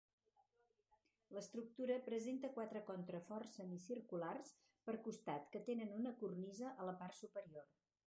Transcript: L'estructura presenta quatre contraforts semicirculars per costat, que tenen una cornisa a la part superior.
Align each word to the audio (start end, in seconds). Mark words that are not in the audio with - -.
L'estructura 1.37 1.97
presenta 2.07 2.51
quatre 2.57 2.83
contraforts 2.89 3.55
semicirculars 3.61 4.53
per 4.89 4.99
costat, 5.11 5.49
que 5.55 5.65
tenen 5.73 5.97
una 6.03 6.19
cornisa 6.25 6.77
a 6.77 6.93
la 6.93 7.01
part 7.05 7.25
superior. 7.25 7.75